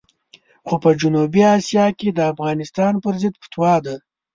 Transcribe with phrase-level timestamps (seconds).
[0.67, 3.95] خو په جنوبي اسیا کې د افغانستان پرضد فتوا ده.